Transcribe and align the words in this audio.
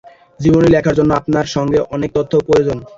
জীবনী 0.39 0.67
লেখার 0.71 0.97
জন্যে 0.99 1.13
আপনার 1.19 1.45
সম্পর্কে 1.53 1.79
অনেক 1.95 2.09
তথ্য 2.17 2.33
প্রয়োজন। 2.47 2.77